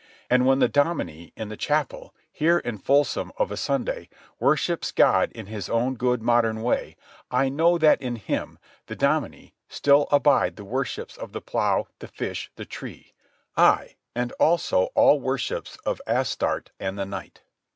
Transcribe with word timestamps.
And 0.31 0.47
when 0.47 0.57
the 0.57 0.67
Dominie, 0.67 1.31
in 1.35 1.49
the 1.49 1.55
chapel, 1.55 2.15
here 2.31 2.57
in 2.57 2.79
Folsom 2.79 3.31
of 3.37 3.51
a 3.51 3.55
Sunday, 3.55 4.09
worships 4.39 4.91
God 4.91 5.31
in 5.33 5.45
his 5.45 5.69
own 5.69 5.93
good 5.93 6.23
modern 6.23 6.63
way, 6.63 6.95
I 7.29 7.49
know 7.49 7.77
that 7.77 8.01
in 8.01 8.15
him, 8.15 8.57
the 8.87 8.95
Dominie, 8.95 9.53
still 9.69 10.07
abide 10.11 10.55
the 10.55 10.65
worships 10.65 11.17
of 11.17 11.33
the 11.33 11.41
Plough, 11.41 11.85
the 11.99 12.07
Fish, 12.07 12.49
the 12.55 12.65
Tree—ay, 12.65 13.95
and 14.15 14.31
also 14.39 14.85
all 14.95 15.19
worships 15.19 15.75
of 15.85 16.01
Astarte 16.07 16.71
and 16.79 16.97
the 16.97 17.05
Night. 17.05 17.43